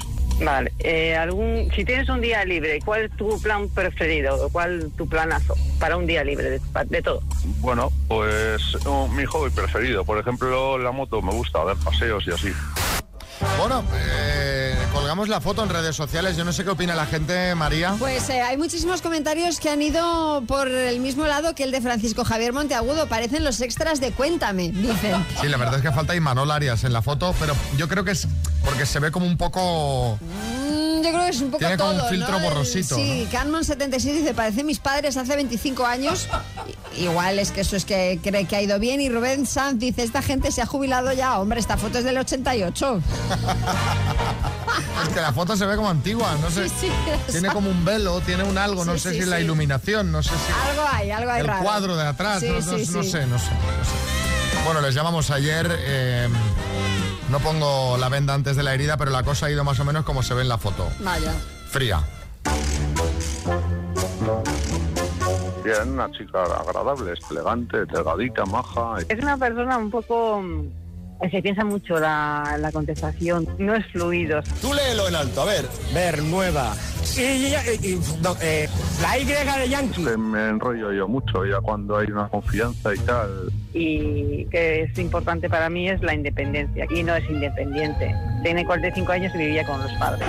[0.42, 0.72] Vale.
[0.80, 4.48] Eh, algún, si tienes un día libre, ¿cuál es tu plan preferido?
[4.50, 7.22] ¿Cuál tu planazo para un día libre de, de todo?
[7.60, 8.60] Bueno, pues
[9.14, 10.04] mi hobby preferido.
[10.04, 12.52] Por ejemplo, la moto me gusta, dar paseos y así.
[13.58, 14.43] Bueno, eh,
[14.94, 16.36] colgamos la foto en redes sociales.
[16.36, 17.96] Yo no sé qué opina la gente, María.
[17.98, 21.80] Pues eh, hay muchísimos comentarios que han ido por el mismo lado que el de
[21.80, 23.06] Francisco Javier Monteagudo.
[23.08, 25.24] Parecen los extras de Cuéntame, dicen.
[25.40, 28.12] Sí, la verdad es que falta Imanol Arias en la foto, pero yo creo que
[28.12, 28.28] es
[28.64, 30.18] porque se ve como un poco...
[30.20, 30.53] Mm,
[31.04, 32.40] yo creo que es un poco Tiene como un filtro ¿no?
[32.40, 36.26] borrosito, Sí, Canmon76 dice, parecen mis padres hace 25 años.
[36.96, 39.00] Igual es que eso es que cree que ha ido bien.
[39.00, 41.38] Y Rubén Sanz dice, esta gente se ha jubilado ya.
[41.38, 43.00] Hombre, esta foto es del 88.
[45.02, 46.68] Es que la foto se ve como antigua, no sé.
[46.68, 46.90] Sí, sí,
[47.30, 50.70] tiene como un velo, tiene un algo, no sé si la iluminación, no sé si...
[50.70, 51.62] Algo hay, algo hay el raro.
[51.62, 53.50] cuadro de atrás, no, no- no sé, no sé, no sé.
[54.64, 56.28] Bueno, les llamamos ayer, eh,
[57.30, 59.84] no pongo la venda antes de la herida, pero la cosa ha ido más o
[59.84, 60.88] menos como se ve en la foto.
[61.00, 61.32] Vaya.
[61.70, 62.00] Fría.
[65.64, 68.96] Bien, una chica agradable, elegante, delgadita, maja.
[69.08, 70.42] Es una persona un poco...
[70.42, 74.42] mm, Se piensa mucho la, la contestación, no es fluido.
[74.60, 75.66] Tú léelo en alto, a ver.
[75.94, 76.74] Ver, nueva.
[77.16, 77.54] Y, y-
[77.94, 78.68] y- no, eh,
[79.02, 80.04] la Y de Yankee.
[80.04, 83.52] Que me enrollo yo mucho ya cuando hay una confianza y tal.
[83.72, 86.86] Y que es importante para mí es la independencia.
[86.90, 88.14] Y no es independiente.
[88.42, 90.26] Tiene 45 años y vivía con los padres.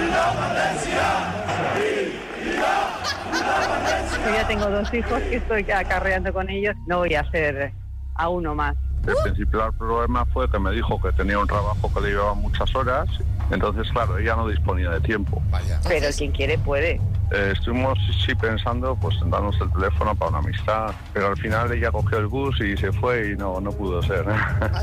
[4.25, 6.75] Yo ya tengo dos hijos que estoy acarreando con ellos.
[6.87, 7.71] No voy a hacer
[8.15, 8.75] a uno más.
[9.07, 12.73] El principal problema fue que me dijo que tenía un trabajo que le llevaba muchas
[12.75, 13.07] horas.
[13.51, 15.41] Entonces, claro, ella no disponía de tiempo.
[15.87, 16.99] Pero quien quiere puede.
[17.31, 21.71] Eh, estuvimos sí pensando pues en darnos el teléfono para una amistad, pero al final
[21.71, 24.25] ella cogió el bus y se fue y no, no pudo ser.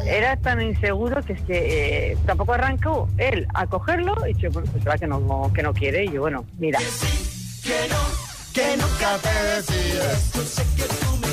[0.07, 4.68] Era tan inseguro que es que eh, tampoco arrancó él a cogerlo y yo, bueno,
[4.72, 6.05] pues será que no, que no quiere.
[6.05, 6.81] Y yo, bueno, mira.
[7.62, 7.96] Que no,
[8.53, 10.33] que nunca te decides.
[10.35, 11.32] Yo sé que tú me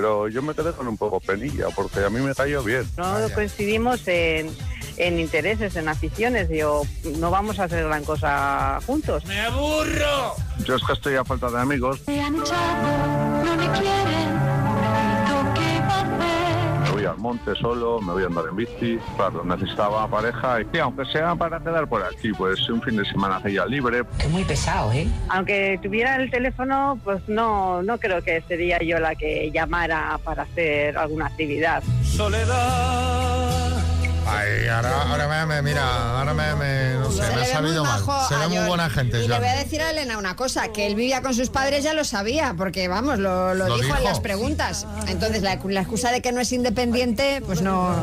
[0.00, 2.88] Pero yo me quedé con un poco penilla porque a mí me cayó bien.
[2.96, 4.50] No coincidimos en,
[4.96, 6.48] en intereses, en aficiones.
[6.48, 6.84] Yo,
[7.18, 9.26] no vamos a hacer gran cosa juntos.
[9.26, 10.36] ¡Me aburro!
[10.64, 12.00] Yo es que estoy a falta de amigos.
[12.06, 14.59] Me han echado, no me quieren.
[17.10, 18.98] Al monte solo, me voy a andar en bici.
[19.16, 23.04] Claro, necesitaba pareja y sí, aunque sea para quedar por aquí, pues un fin de
[23.04, 24.02] semana hacía libre.
[24.18, 25.06] Es muy pesado, ¿eh?
[25.28, 30.42] Aunque tuviera el teléfono, pues no, no creo que sería yo la que llamara para
[30.42, 31.82] hacer alguna actividad.
[32.02, 33.29] Soledad.
[34.30, 37.70] Ay, ahora, ahora me, mira, ahora me, me- no sé, Se me le ha muy
[37.80, 38.02] mal.
[38.28, 39.38] Se ve muy buena gente, Y le John.
[39.42, 42.04] voy a decir a Elena una cosa, que él vivía con sus padres ya lo
[42.04, 44.86] sabía, porque vamos, lo, lo ¿Lo dijo, en las preguntas.
[45.08, 47.94] Entonces la, la excusa de que no es independiente, pues no...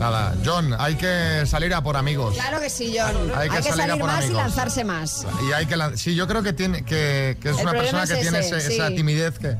[0.00, 2.34] Nada, John, hay que salir a por amigos.
[2.34, 3.30] Claro que sí, John.
[3.36, 4.42] Hay que salir a por más y amigos.
[4.42, 5.26] lanzarse más.
[5.46, 8.14] Y hay que sí, yo creo que tiene que, que es El una persona que
[8.16, 9.56] tiene ese, esa timidez que,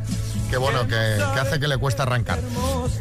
[0.48, 0.94] que bueno, que,
[1.34, 2.38] que hace que le cuesta arrancar.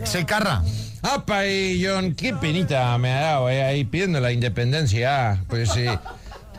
[0.04, 0.64] Sí, Carra.
[1.02, 5.42] Apa, y John, qué penita me ha dado eh, ahí pidiendo la independencia.
[5.48, 5.86] Pues sí.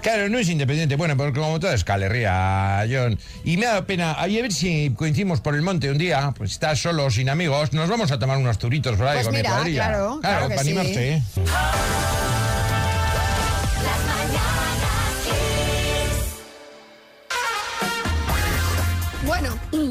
[0.02, 3.18] Claro, no es independiente, bueno, porque como todo es calería, John.
[3.44, 6.32] Y me ha dado pena, ahí a ver si coincidimos por el monte un día,
[6.38, 9.36] pues estás solo, sin amigos, nos vamos a tomar unos turitos por ahí Pues con
[9.36, 9.84] mira, mi cuadrilla.
[9.88, 10.70] claro, claro que para sí.
[10.70, 11.22] animarse, ¿eh?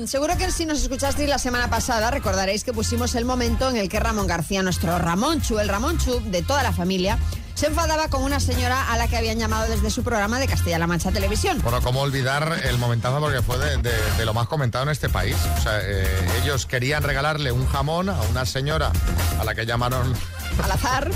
[0.08, 3.90] Seguro que si nos escuchasteis la semana pasada recordaréis que pusimos el momento en el
[3.90, 7.18] que Ramón García, nuestro Ramonchu, el Ramonchu de toda la familia,
[7.56, 10.88] se enfadaba con una señora a la que habían llamado desde su programa de Castilla-La
[10.88, 11.60] Mancha Televisión.
[11.62, 15.10] Bueno, cómo olvidar el momentazo porque fue de, de- de lo más comentado en este
[15.10, 15.36] país.
[15.58, 16.08] O sea, eh,
[16.42, 18.92] ellos querían regalarle un jamón a una señora
[19.40, 20.14] a la que llamaron
[20.64, 21.12] Al azar.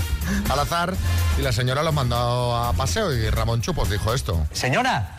[0.50, 0.94] al azar
[1.38, 4.46] y la señora los mandó a paseo y Ramón Chupos dijo esto.
[4.52, 5.13] Señora.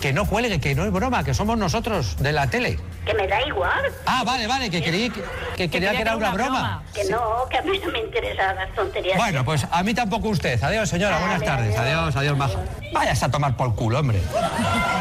[0.00, 2.78] Que no cuelgue, que no es broma, que somos nosotros de la tele.
[3.04, 3.84] Que me da igual.
[4.06, 5.22] Ah, vale, vale, que creí que,
[5.56, 6.82] que quería que era una broma.
[6.94, 9.16] Que no, que a mí no me interesan las tonterías.
[9.16, 10.62] Bueno, pues a mí tampoco usted.
[10.62, 11.76] Adiós, señora, buenas tardes.
[11.76, 12.62] Adiós, adiós, majo.
[12.92, 14.20] Vayas a tomar por culo, hombre.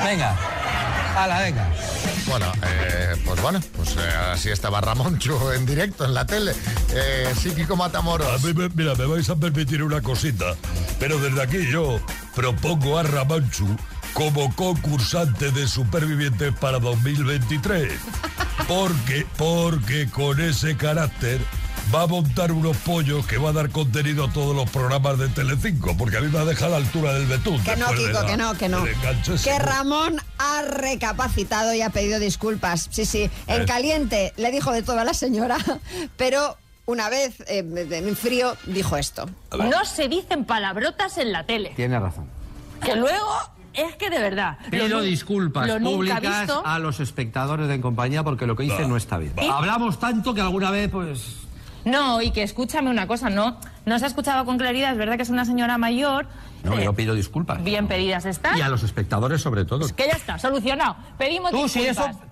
[0.04, 0.36] Venga.
[1.18, 1.66] Hala, venga.
[2.28, 4.02] Bueno, eh, pues bueno, pues eh,
[4.34, 6.54] así estaba Ramón Chu en directo en la tele.
[6.94, 7.32] Eh,
[7.78, 8.28] Matamoros.
[8.44, 10.56] A mí me- mira, me vais a permitir una cosita,
[11.00, 12.00] pero desde aquí yo
[12.36, 13.78] propongo a Ramanchu
[14.16, 17.92] como concursante de Supervivientes para 2023.
[18.68, 21.40] Porque, porque con ese carácter
[21.94, 25.28] va a montar unos pollos que va a dar contenido a todos los programas de
[25.28, 27.62] Telecinco, porque a mí me ha dejado a la altura del betún.
[27.64, 28.84] Que no, Kiko, la- que no, que no.
[29.44, 32.88] Que Ramón ha recapacitado y ha pedido disculpas.
[32.90, 33.30] Sí, sí.
[33.48, 33.66] En Eh.
[33.66, 35.58] caliente le dijo de todo a la señora,
[36.18, 37.60] pero una vez eh,
[37.92, 39.30] en frío dijo esto.
[39.52, 41.74] No se dicen palabrotas en la tele.
[41.76, 42.28] Tiene razón.
[42.84, 43.28] Que luego
[43.78, 44.58] es que de verdad.
[44.70, 46.66] Pido disculpas lo nunca públicas visto.
[46.66, 49.34] a los espectadores de En Compañía porque lo que hice no está bien.
[49.42, 49.48] ¿Y?
[49.48, 51.38] Hablamos tanto que alguna vez, pues...
[51.84, 55.18] No, y que escúchame una cosa, no, no se ha escuchado con claridad, es verdad
[55.18, 56.28] que es una señora mayor,
[56.64, 57.64] No, eh, yo pido disculpas.
[57.64, 59.88] bien pedidas están, Y a los espectadores sobre todo.
[59.96, 60.96] que ya está, solucionado.
[61.20, 62.28] Pedimos Tú sí eso, disculpas.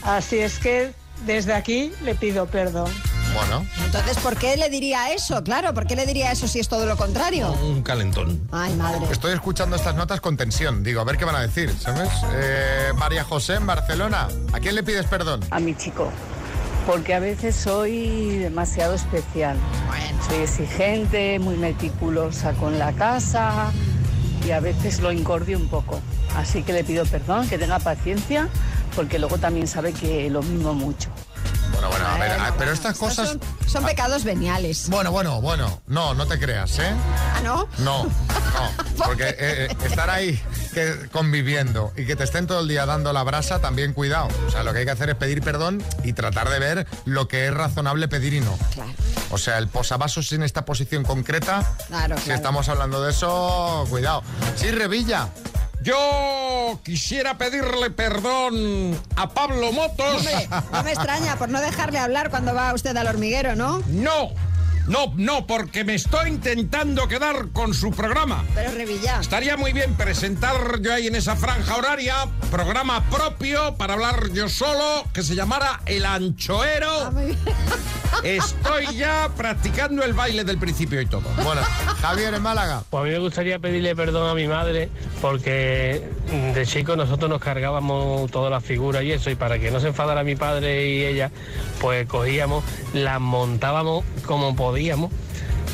[0.03, 0.93] Así es que
[1.25, 2.91] desde aquí le pido perdón.
[3.33, 3.65] Bueno.
[3.85, 5.41] Entonces, ¿por qué le diría eso?
[5.43, 7.51] Claro, ¿por qué le diría eso si es todo lo contrario?
[7.63, 8.41] Un calentón.
[8.51, 9.05] Ay, madre.
[9.09, 10.83] Estoy escuchando estas notas con tensión.
[10.83, 12.09] Digo, a ver qué van a decir, ¿sabes?
[12.33, 14.27] Eh, María José en Barcelona.
[14.51, 15.45] ¿A quién le pides perdón?
[15.49, 16.11] A mi chico,
[16.85, 19.55] porque a veces soy demasiado especial.
[20.27, 23.71] Soy exigente, muy meticulosa con la casa
[24.45, 26.01] y a veces lo incordio un poco.
[26.35, 28.49] Así que le pido perdón, que tenga paciencia,
[28.95, 31.09] porque luego también sabe que lo mimo mucho.
[31.71, 33.29] Bueno, bueno, a ver, ah, pero estas cosas...
[33.29, 34.89] Son, son pecados veniales.
[34.89, 35.81] Bueno, bueno, bueno.
[35.87, 36.93] No, no te creas, ¿eh?
[37.33, 37.67] ¿Ah, no?
[37.79, 38.11] No, no.
[38.97, 40.39] Porque eh, eh, estar ahí
[40.73, 44.27] que, conviviendo y que te estén todo el día dando la brasa, también cuidado.
[44.47, 47.27] O sea, lo que hay que hacer es pedir perdón y tratar de ver lo
[47.27, 48.57] que es razonable pedir y no.
[48.73, 48.91] Claro.
[49.31, 52.37] O sea, el posavasos en esta posición concreta, Claro, si claro.
[52.37, 54.23] estamos hablando de eso, cuidado.
[54.55, 55.29] Sí, Revilla.
[55.83, 60.17] Yo quisiera pedirle perdón a Pablo Motos.
[60.17, 63.81] Hombre, no me extraña por no dejarle hablar cuando va usted al hormiguero, ¿no?
[63.87, 64.29] No,
[64.87, 68.43] no, no, porque me estoy intentando quedar con su programa.
[68.55, 69.19] Pero Revilla.
[69.19, 74.49] Estaría muy bien presentar yo ahí en esa franja horaria programa propio para hablar yo
[74.49, 77.11] solo que se llamara El Anchoero.
[78.23, 81.23] Estoy ya practicando el baile del principio y todo.
[81.43, 81.61] Bueno,
[82.01, 82.83] Javier en Málaga.
[82.89, 84.89] Pues a mí me gustaría pedirle perdón a mi madre
[85.21, 86.03] porque
[86.53, 89.87] de chico nosotros nos cargábamos todas las figuras y eso y para que no se
[89.87, 91.31] enfadara mi padre y ella
[91.79, 92.63] pues cogíamos,
[92.93, 94.70] las montábamos como podíamos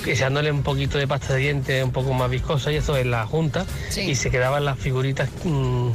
[0.06, 3.26] echándole un poquito de pasta de dientes un poco más viscosa y eso en la
[3.26, 4.02] junta Sí.
[4.02, 5.90] y se quedaban las figuritas mm,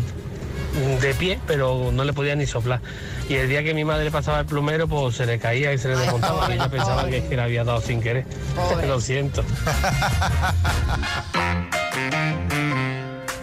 [1.01, 2.81] de pie pero no le podía ni soplar.
[3.29, 5.89] Y el día que mi madre pasaba el plumero pues se le caía y se
[5.89, 8.27] le desmontaba y ella pensaba que, es que le había dado sin querer.
[8.87, 9.45] Lo siento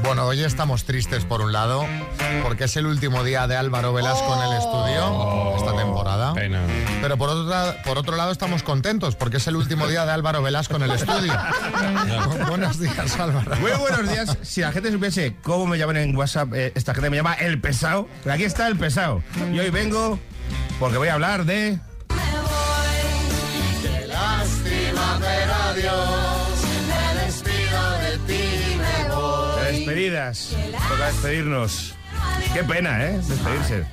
[0.09, 1.85] Bueno, hoy estamos tristes por un lado,
[2.41, 6.33] porque es el último día de Álvaro Velasco en el estudio esta temporada.
[6.99, 10.11] Pero por otro, lado- por otro lado estamos contentos, porque es el último día de
[10.11, 11.31] Álvaro Velasco en el estudio.
[11.31, 13.55] Bu- Buenos días, Álvaro.
[13.57, 14.35] Muy buenos días.
[14.41, 17.61] Si la gente supiese cómo me llaman en WhatsApp, eh, esta gente me llama El
[17.61, 18.07] Pesado.
[18.23, 19.21] Pero aquí está El Pesado.
[19.53, 20.17] Y hoy vengo
[20.79, 21.79] porque voy a hablar de...
[23.83, 26.18] Qué lástima, pero adiós.
[30.27, 30.55] Despedidas.
[30.89, 31.93] Toca despedirnos.
[32.53, 33.19] Qué pena, ¿eh?
[33.27, 33.85] Despedirse.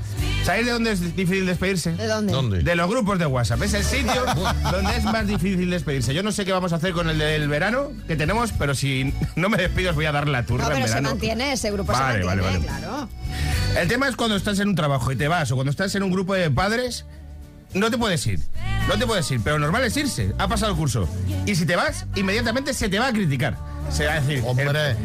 [0.44, 1.92] ¿Sabéis de dónde es difícil despedirse?
[1.92, 2.62] ¿De dónde?
[2.62, 3.62] De los grupos de WhatsApp.
[3.62, 4.24] Es el sitio
[4.72, 6.14] donde es más difícil despedirse.
[6.14, 9.12] Yo no sé qué vamos a hacer con el del verano que tenemos, pero si
[9.34, 11.10] no me despido os voy a dar la turra No, en pero se verano.
[11.10, 12.80] mantiene, ese grupo Vale, se vale, mantiene, vale.
[12.80, 13.08] claro.
[13.78, 16.02] El tema es cuando estás en un trabajo y te vas, o cuando estás en
[16.02, 17.04] un grupo de padres,
[17.74, 18.40] no te puedes ir.
[18.88, 20.32] No te puedes ir, pero normal es irse.
[20.38, 21.08] Ha pasado el curso.
[21.44, 23.56] Y si te vas, inmediatamente se te va a criticar.
[23.90, 24.96] Se va a decir, Hombre, el- eh,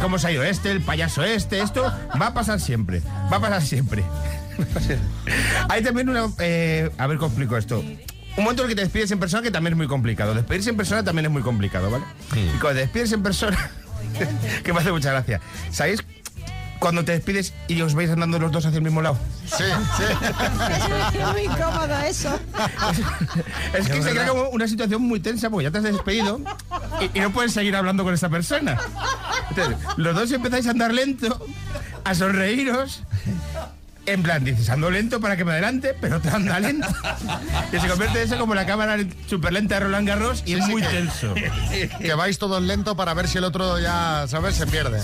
[0.00, 1.60] ¿cómo se ha ido este, el payaso este?
[1.60, 1.82] Esto
[2.20, 3.02] va a pasar siempre.
[3.32, 4.04] Va a pasar siempre.
[5.68, 6.28] Hay también una...
[6.38, 7.80] eh, a ver cómo explico esto.
[7.80, 10.34] Un momento en el que te despides en persona que también es muy complicado.
[10.34, 12.04] Despedirse en persona también es muy complicado, ¿vale?
[12.34, 13.70] Y cuando te despides en persona,
[14.64, 15.40] que me hace mucha gracia.
[15.70, 16.02] ¿Sabéis
[16.78, 19.18] cuando te despides y os vais andando los dos hacia el mismo lado?
[19.46, 19.64] Sí,
[19.96, 21.18] sí.
[21.18, 22.38] Es muy incómodo eso.
[23.74, 26.40] Es que se crea como una situación muy tensa porque ya te has despedido
[27.00, 28.78] y, y no puedes seguir hablando con esa persona.
[29.50, 31.44] Entonces, los dos empezáis a andar lento,
[32.04, 33.02] a sonreíros.
[34.06, 36.86] En plan, dices, ando lento para que me adelante, pero te anda lento.
[37.72, 38.96] Y se convierte eso como la cámara
[39.28, 41.34] súper lenta de Roland Garros y es muy tenso.
[42.00, 44.54] Que vais todos lento para ver si el otro ya, ¿sabes?
[44.54, 45.00] Se pierde.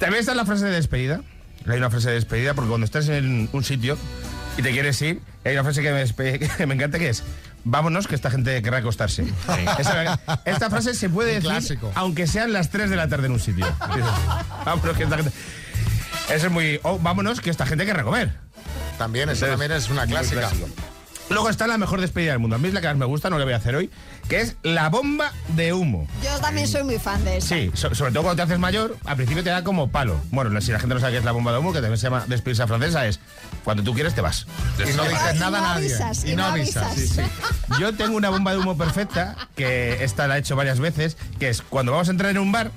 [0.00, 1.20] También está la frase de despedida.
[1.68, 3.98] Hay una frase de despedida porque cuando estás en un sitio
[4.56, 7.22] y te quieres ir, hay una frase que me, que encanta que es
[7.68, 9.24] vámonos que esta gente querrá acostarse.
[10.44, 11.92] Esta frase se puede Un decir clásico.
[11.96, 13.66] aunque sean las 3 de la tarde en un sitio.
[14.64, 15.32] Vámonos que esta gente...
[16.30, 16.80] Eso es muy...
[16.82, 18.32] oh, vámonos que esta gente querrá comer.
[18.98, 20.50] También, eso también es una clásica.
[21.28, 22.54] Luego está la mejor despedida del mundo.
[22.54, 23.90] A mí es la que más me gusta, no la voy a hacer hoy,
[24.28, 26.06] que es la bomba de humo.
[26.22, 27.48] Yo también soy muy fan de eso.
[27.48, 30.20] Sí, so- sobre todo cuando te haces mayor, al principio te da como palo.
[30.30, 32.04] Bueno, si la gente no sabe qué es la bomba de humo, que también se
[32.04, 33.18] llama despedirse a francesa, es
[33.64, 34.46] cuando tú quieres te vas.
[34.78, 35.92] Y no dices Y nada no a nadie.
[35.96, 36.94] avisas, Y no avisas.
[36.94, 37.20] Sí, sí.
[37.80, 41.48] Yo tengo una bomba de humo perfecta, que esta la he hecho varias veces, que
[41.48, 42.70] es cuando vamos a entrar en un bar,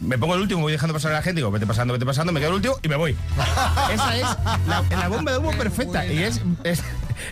[0.00, 2.32] me pongo el último, voy dejando pasar a la gente, digo, vete pasando, vete pasando,
[2.32, 3.16] me quedo el último y me voy.
[3.92, 4.22] Esa es
[4.66, 6.82] la, la bomba de humo perfecta y es, es,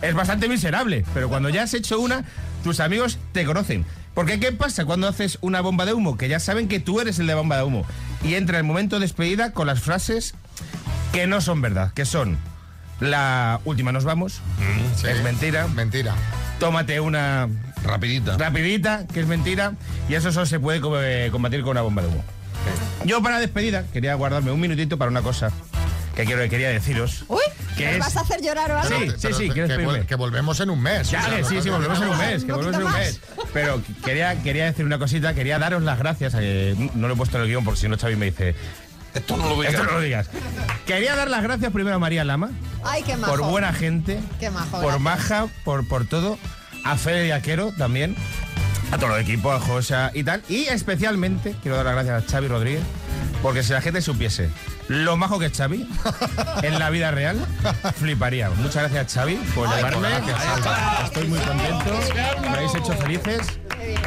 [0.02, 2.24] es bastante miserable, pero cuando ya has hecho una,
[2.64, 3.84] tus amigos te conocen.
[4.14, 6.16] Porque ¿qué pasa cuando haces una bomba de humo?
[6.16, 7.84] Que ya saben que tú eres el de bomba de humo.
[8.24, 10.34] Y entra el momento de despedida con las frases
[11.12, 12.38] que no son verdad, que son
[12.98, 14.40] la última nos vamos,
[14.96, 15.06] Sí.
[15.08, 16.14] es mentira, Mentira.
[16.58, 17.46] tómate una
[17.84, 18.38] Rapidita.
[18.38, 19.74] rapidita, que es mentira,
[20.08, 20.80] y eso solo se puede
[21.26, 22.24] eh, combatir con una bomba de humo.
[23.04, 25.52] Yo para despedida quería guardarme un minutito para una cosa
[26.14, 27.24] que quiero, quería deciros.
[27.28, 27.40] Uy,
[27.76, 27.98] ¿Qué ¿me es?
[27.98, 28.98] vas a hacer llorar o algo?
[28.98, 30.02] Sí, sí, Pero sí, que- quiero que, despedirme.
[30.02, 31.10] vol- que volvemos en un mes.
[31.10, 32.86] Ya, O sea, que no- sí, sí, volvemos en un mes, que Un volvemos en
[32.86, 33.18] un mes.
[33.18, 36.34] poquito Pero quería, quería decir una cosita, quería daros las gracias.
[36.40, 38.54] eh, no lo he puesto en el guion porque si no Xavi me dice...
[39.14, 39.74] Esto no lo digas.
[39.74, 40.28] Esto no lo digas.
[40.86, 42.50] Quería dar las gracias primero a María Lama
[42.84, 43.32] Ay, qué majo.
[43.36, 45.00] por buena gente, Qué majo, por gracias.
[45.02, 46.38] maja, por, por todo.
[46.84, 48.14] A Fede y a Quero también.
[48.92, 50.42] A todo el equipo, a Josa y tal.
[50.48, 52.82] Y especialmente quiero dar las gracias a Xavi Rodríguez.
[53.42, 54.50] Porque si la gente supiese
[54.88, 55.86] lo majo que es Xavi
[56.62, 57.38] en la vida real,
[57.96, 58.50] fliparía.
[58.50, 60.08] Muchas gracias Xavi por llevarme.
[61.04, 61.98] Estoy muy contento.
[62.40, 63.40] Me habéis hecho felices.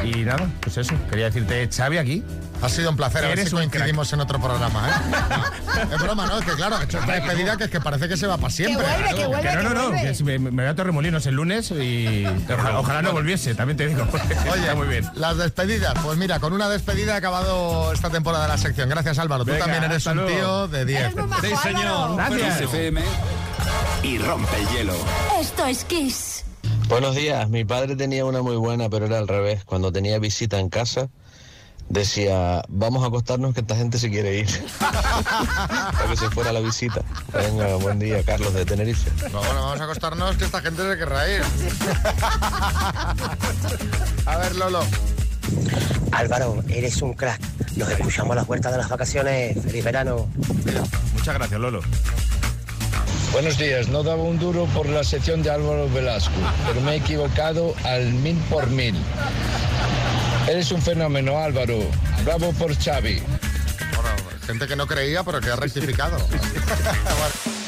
[0.04, 0.94] Y nada, pues eso.
[1.10, 2.24] Quería decirte, Xavi, aquí.
[2.62, 3.24] Ha sido un placer.
[3.24, 4.94] A ver Eres si coincidimos en otro programa, ¿eh?
[5.90, 6.40] No, es broma, ¿no?
[6.40, 8.50] Es que claro, he hecho esta despedida que es que parece que se va para
[8.52, 8.84] siempre.
[8.86, 9.16] vuelve, claro.
[9.18, 9.50] que vuelve.
[9.50, 13.02] Que no, no, no, que me, me voy a Torremolinos el lunes y ojalá, ojalá
[13.02, 14.06] no volviese, también te digo.
[14.52, 15.10] Oye, está muy bien.
[15.16, 15.94] las despedidas.
[16.04, 18.90] Pues mira, con una despedida ha acabado esta temporada de la sección.
[18.90, 19.46] Gracias, Álvaro.
[19.46, 20.30] Tú también eres un luego.
[20.30, 21.00] tío de 10.
[21.00, 21.86] Eres muy majo, Sí, señor.
[21.88, 22.16] Álvaro.
[22.18, 22.62] Gracias.
[22.62, 23.02] FM
[24.04, 24.94] y rompe el hielo.
[25.40, 26.39] Esto es Kiss.
[26.90, 29.64] Buenos días, mi padre tenía una muy buena, pero era al revés.
[29.64, 31.08] Cuando tenía visita en casa,
[31.88, 34.48] decía, vamos a acostarnos que esta gente se quiere ir.
[34.80, 37.04] Para que se fuera la visita.
[37.32, 39.12] Venga, buen día, Carlos de Tenerife.
[39.32, 41.44] No, bueno, vamos a acostarnos que esta gente se querrá ir.
[44.26, 44.82] a ver, Lolo.
[46.12, 47.40] Álvaro, eres un crack.
[47.76, 49.62] Nos escuchamos a las vueltas de las vacaciones.
[49.62, 50.28] Feliz verano.
[51.14, 51.82] Muchas gracias, Lolo.
[53.32, 56.34] Buenos días, no daba un duro por la sección de Álvaro Velasco,
[56.68, 58.96] pero me he equivocado al mil por mil.
[60.48, 61.80] Eres un fenómeno, Álvaro.
[62.26, 63.22] Bravo por Xavi.
[63.96, 64.10] Bueno,
[64.48, 66.18] gente que no creía, pero que ha rectificado.